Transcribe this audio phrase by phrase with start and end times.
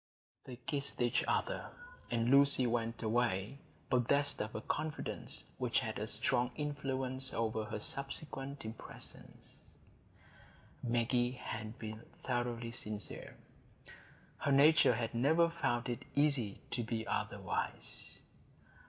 [0.45, 1.69] They kissed each other,
[2.09, 3.59] and Lucy went away,
[3.91, 9.59] possessed of a confidence which had a strong influence over her subsequent impressions.
[10.81, 13.37] Maggie had been thoroughly sincere;
[14.39, 18.21] her nature had never found it easy to be otherwise.